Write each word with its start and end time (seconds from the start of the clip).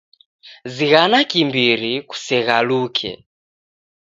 Zighana 0.75 1.19
kiimbiri, 1.29 1.93
kuseghaluke 2.09 3.09